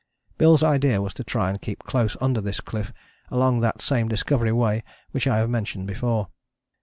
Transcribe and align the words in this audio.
Bill's 0.39 0.63
idea 0.63 0.99
was 0.99 1.13
to 1.13 1.23
try 1.23 1.51
and 1.51 1.61
keep 1.61 1.83
close 1.83 2.17
under 2.19 2.41
this 2.41 2.59
cliff, 2.59 2.91
along 3.29 3.59
that 3.59 3.83
same 3.83 4.07
Discovery 4.07 4.51
way 4.51 4.81
which 5.11 5.27
I 5.27 5.37
have 5.37 5.49
mentioned 5.51 5.87
above. 5.91 6.27